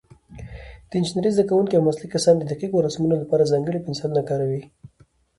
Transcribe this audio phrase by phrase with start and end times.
[0.89, 4.61] د انجینرۍ زده کوونکي او مسلکي کسان د دقیقو رسمونو لپاره ځانګړي پنسلونه کاروي.